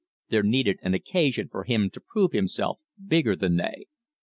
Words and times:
There 0.29 0.41
needed 0.41 0.79
an 0.81 0.95
occasion 0.95 1.47
for 1.47 1.63
him 1.63 1.91
to 1.91 2.01
prove 2.01 2.31
himself 2.31 2.79
bigger 3.07 3.35
than 3.35 3.57
they. 3.57 3.85